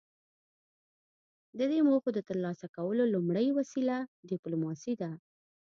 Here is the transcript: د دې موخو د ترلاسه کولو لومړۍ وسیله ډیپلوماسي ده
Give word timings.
د 1.57 1.59
دې 1.71 1.79
موخو 1.87 2.09
د 2.13 2.19
ترلاسه 2.29 2.67
کولو 2.75 3.03
لومړۍ 3.15 3.47
وسیله 3.57 3.95
ډیپلوماسي 4.29 4.93
ده 5.01 5.11